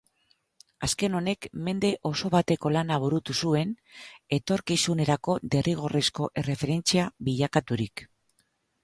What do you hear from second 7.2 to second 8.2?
bilakaturik.